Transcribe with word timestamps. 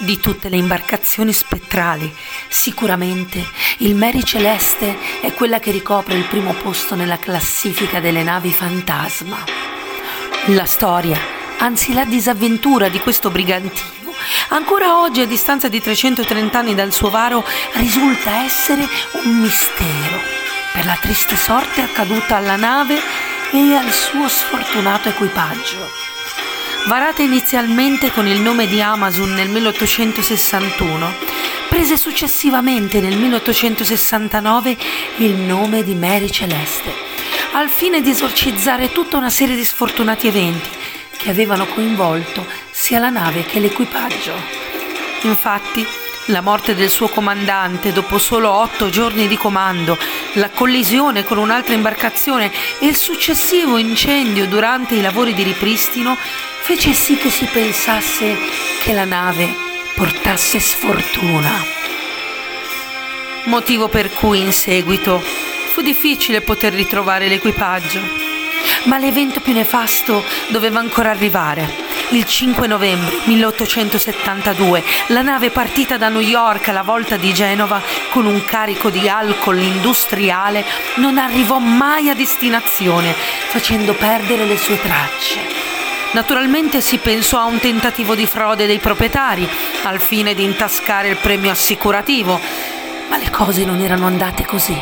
Di 0.00 0.20
tutte 0.20 0.48
le 0.48 0.56
imbarcazioni 0.56 1.32
spettrali, 1.32 2.14
sicuramente 2.46 3.44
il 3.78 3.96
Mary 3.96 4.22
Celeste 4.22 4.96
è 5.20 5.32
quella 5.32 5.58
che 5.58 5.72
ricopre 5.72 6.14
il 6.14 6.22
primo 6.22 6.52
posto 6.52 6.94
nella 6.94 7.18
classifica 7.18 7.98
delle 7.98 8.22
navi 8.22 8.52
fantasma. 8.52 9.42
La 10.46 10.66
storia, 10.66 11.18
anzi 11.58 11.92
la 11.94 12.04
disavventura 12.04 12.88
di 12.88 13.00
questo 13.00 13.30
brigantino, 13.30 14.12
ancora 14.50 15.00
oggi 15.00 15.22
a 15.22 15.26
distanza 15.26 15.66
di 15.66 15.80
330 15.80 16.56
anni 16.56 16.74
dal 16.76 16.92
suo 16.92 17.10
varo, 17.10 17.44
risulta 17.72 18.44
essere 18.44 18.86
un 19.24 19.40
mistero. 19.40 20.20
Per 20.74 20.84
la 20.84 20.96
triste 21.00 21.34
sorte 21.34 21.82
accaduta 21.82 22.36
alla 22.36 22.54
nave 22.54 23.00
e 23.50 23.74
al 23.74 23.90
suo 23.90 24.28
sfortunato 24.28 25.08
equipaggio 25.08 26.08
varata 26.86 27.22
inizialmente 27.22 28.10
con 28.10 28.26
il 28.26 28.40
nome 28.40 28.66
di 28.66 28.80
Amazon 28.80 29.34
nel 29.34 29.48
1861, 29.48 31.12
prese 31.68 31.96
successivamente 31.96 33.00
nel 33.00 33.16
1869 33.16 34.76
il 35.16 35.34
nome 35.34 35.82
di 35.82 35.94
Mary 35.94 36.30
Celeste, 36.30 36.92
al 37.52 37.68
fine 37.68 38.00
di 38.00 38.10
esorcizzare 38.10 38.92
tutta 38.92 39.16
una 39.16 39.30
serie 39.30 39.56
di 39.56 39.64
sfortunati 39.64 40.28
eventi 40.28 40.68
che 41.16 41.30
avevano 41.30 41.66
coinvolto 41.66 42.46
sia 42.70 42.98
la 42.98 43.10
nave 43.10 43.44
che 43.44 43.58
l'equipaggio. 43.58 44.32
Infatti, 45.22 45.86
la 46.26 46.40
morte 46.40 46.74
del 46.74 46.90
suo 46.90 47.08
comandante 47.08 47.92
dopo 47.92 48.18
solo 48.18 48.50
otto 48.50 48.90
giorni 48.90 49.26
di 49.28 49.36
comando, 49.36 49.96
la 50.34 50.50
collisione 50.50 51.24
con 51.24 51.38
un'altra 51.38 51.74
imbarcazione 51.74 52.52
e 52.78 52.86
il 52.86 52.96
successivo 52.96 53.78
incendio 53.78 54.46
durante 54.46 54.94
i 54.94 55.00
lavori 55.00 55.34
di 55.34 55.42
ripristino 55.42 56.16
fece 56.68 56.92
sì 56.92 57.16
che 57.16 57.30
si 57.30 57.46
pensasse 57.46 58.36
che 58.82 58.92
la 58.92 59.06
nave 59.06 59.48
portasse 59.94 60.60
sfortuna. 60.60 61.64
Motivo 63.44 63.88
per 63.88 64.12
cui 64.12 64.40
in 64.40 64.52
seguito 64.52 65.18
fu 65.72 65.80
difficile 65.80 66.42
poter 66.42 66.74
ritrovare 66.74 67.26
l'equipaggio. 67.26 68.00
Ma 68.84 68.98
l'evento 68.98 69.40
più 69.40 69.54
nefasto 69.54 70.22
doveva 70.48 70.78
ancora 70.78 71.08
arrivare. 71.08 71.86
Il 72.10 72.26
5 72.26 72.66
novembre 72.66 73.16
1872 73.24 74.84
la 75.06 75.22
nave 75.22 75.48
partita 75.48 75.96
da 75.96 76.10
New 76.10 76.20
York 76.20 76.68
alla 76.68 76.82
volta 76.82 77.16
di 77.16 77.32
Genova 77.32 77.80
con 78.10 78.26
un 78.26 78.44
carico 78.44 78.90
di 78.90 79.08
alcol 79.08 79.58
industriale 79.58 80.66
non 80.96 81.16
arrivò 81.16 81.60
mai 81.60 82.10
a 82.10 82.14
destinazione, 82.14 83.14
facendo 83.48 83.94
perdere 83.94 84.44
le 84.44 84.58
sue 84.58 84.78
tracce. 84.78 85.57
Naturalmente 86.12 86.80
si 86.80 86.96
pensò 86.96 87.40
a 87.40 87.44
un 87.44 87.58
tentativo 87.58 88.14
di 88.14 88.26
frode 88.26 88.66
dei 88.66 88.78
proprietari 88.78 89.46
al 89.82 90.00
fine 90.00 90.34
di 90.34 90.42
intascare 90.42 91.08
il 91.08 91.16
premio 91.16 91.50
assicurativo, 91.50 92.40
ma 93.10 93.18
le 93.18 93.30
cose 93.30 93.64
non 93.64 93.80
erano 93.80 94.06
andate 94.06 94.44
così. 94.46 94.76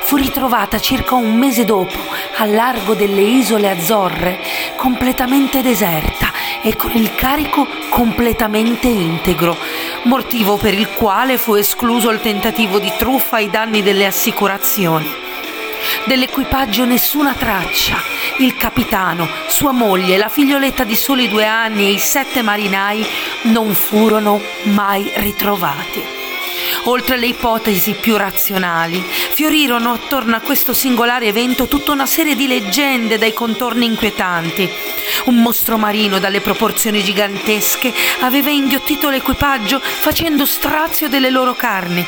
Fu 0.00 0.16
ritrovata 0.16 0.80
circa 0.80 1.14
un 1.14 1.36
mese 1.36 1.64
dopo, 1.64 1.98
al 2.36 2.52
largo 2.52 2.94
delle 2.94 3.20
isole 3.20 3.70
Azzorre, 3.70 4.38
completamente 4.76 5.62
deserta 5.62 6.32
e 6.62 6.76
con 6.76 6.92
il 6.92 7.14
carico 7.14 7.66
completamente 7.90 8.88
integro, 8.88 9.56
motivo 10.04 10.56
per 10.56 10.72
il 10.72 10.88
quale 10.92 11.36
fu 11.36 11.54
escluso 11.54 12.10
il 12.10 12.20
tentativo 12.20 12.78
di 12.78 12.92
truffa 12.96 13.36
ai 13.36 13.50
danni 13.50 13.82
delle 13.82 14.06
assicurazioni. 14.06 15.23
Dell'equipaggio 16.04 16.84
nessuna 16.84 17.34
traccia. 17.34 17.96
Il 18.38 18.56
capitano, 18.56 19.28
sua 19.48 19.72
moglie, 19.72 20.16
la 20.16 20.28
figlioletta 20.28 20.84
di 20.84 20.96
soli 20.96 21.28
due 21.28 21.46
anni 21.46 21.86
e 21.86 21.92
i 21.92 21.98
sette 21.98 22.42
marinai 22.42 23.06
non 23.42 23.74
furono 23.74 24.40
mai 24.64 25.10
ritrovati. 25.14 26.02
Oltre 26.84 27.14
alle 27.14 27.26
ipotesi 27.26 27.92
più 27.92 28.16
razionali, 28.16 29.02
fiorirono 29.02 29.92
attorno 29.92 30.36
a 30.36 30.40
questo 30.40 30.72
singolare 30.72 31.26
evento 31.26 31.66
tutta 31.66 31.92
una 31.92 32.06
serie 32.06 32.36
di 32.36 32.46
leggende 32.46 33.18
dai 33.18 33.32
contorni 33.32 33.86
inquietanti. 33.86 34.70
Un 35.24 35.40
mostro 35.40 35.78
marino 35.78 36.18
dalle 36.18 36.42
proporzioni 36.42 37.02
gigantesche 37.02 37.92
aveva 38.20 38.50
inghiottito 38.50 39.08
l'equipaggio 39.08 39.80
facendo 39.80 40.44
strazio 40.44 41.08
delle 41.08 41.30
loro 41.30 41.54
carni. 41.54 42.06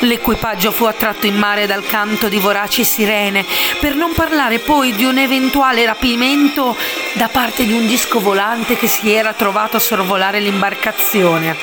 L'equipaggio 0.00 0.72
fu 0.72 0.84
attratto 0.84 1.26
in 1.26 1.36
mare 1.36 1.66
dal 1.66 1.84
canto 1.84 2.28
di 2.28 2.38
voraci 2.38 2.82
sirene, 2.82 3.44
per 3.80 3.94
non 3.94 4.14
parlare 4.14 4.60
poi 4.60 4.94
di 4.94 5.04
un 5.04 5.18
eventuale 5.18 5.84
rapimento 5.84 6.74
da 7.12 7.28
parte 7.28 7.66
di 7.66 7.72
un 7.74 7.86
disco 7.86 8.18
volante 8.18 8.76
che 8.78 8.86
si 8.86 9.10
era 9.12 9.34
trovato 9.34 9.76
a 9.76 9.80
sorvolare 9.80 10.40
l'imbarcazione. 10.40 11.56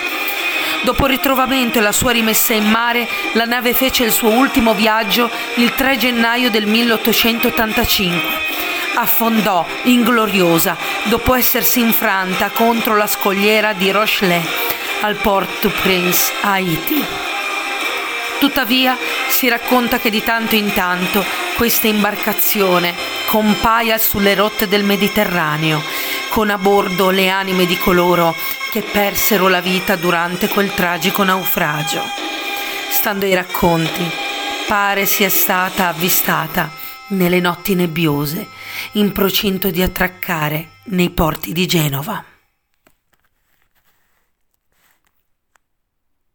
Dopo 0.83 1.05
il 1.05 1.11
ritrovamento 1.11 1.79
e 1.79 1.81
la 1.81 1.91
sua 1.91 2.11
rimessa 2.11 2.53
in 2.53 2.69
mare, 2.69 3.07
la 3.33 3.45
nave 3.45 3.73
fece 3.73 4.03
il 4.03 4.11
suo 4.11 4.29
ultimo 4.29 4.75
viaggio 4.75 5.29
il 5.55 5.73
3 5.73 5.97
gennaio 5.97 6.51
del 6.51 6.67
1885. 6.67 8.49
Affondò 8.93 9.65
ingloriosa 9.83 10.75
dopo 11.05 11.33
essersi 11.33 11.79
infranta 11.79 12.49
contro 12.49 12.95
la 12.95 13.07
scogliera 13.07 13.73
di 13.73 13.91
Rochelet 13.91 14.47
al 15.01 15.15
Port-au-Prince, 15.15 16.31
Haiti. 16.41 17.03
Tuttavia 18.39 18.97
si 19.29 19.47
racconta 19.47 19.99
che 19.99 20.09
di 20.09 20.23
tanto 20.23 20.55
in 20.55 20.73
tanto 20.73 21.23
questa 21.55 21.87
imbarcazione 21.87 22.93
compaia 23.27 23.97
sulle 23.97 24.35
rotte 24.35 24.67
del 24.67 24.83
Mediterraneo, 24.83 25.81
con 26.29 26.49
a 26.49 26.57
bordo 26.57 27.09
le 27.09 27.29
anime 27.29 27.65
di 27.65 27.77
coloro 27.77 28.35
che 28.71 28.81
persero 28.81 29.47
la 29.47 29.61
vita 29.61 29.95
durante 29.95 30.47
quel 30.47 30.73
tragico 30.73 31.23
naufragio. 31.23 32.01
Stando 32.89 33.25
ai 33.25 33.33
racconti, 33.33 34.09
pare 34.67 35.05
sia 35.05 35.29
stata 35.29 35.87
avvistata 35.87 36.71
nelle 37.07 37.39
notti 37.39 37.75
nebbiose, 37.75 38.47
in 38.93 39.11
procinto 39.11 39.69
di 39.69 39.81
attraccare 39.81 40.69
nei 40.91 41.09
porti 41.09 41.51
di 41.51 41.65
Genova. 41.65 42.23